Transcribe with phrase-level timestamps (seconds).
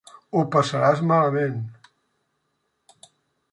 [0.37, 1.61] Ho passaràs malament.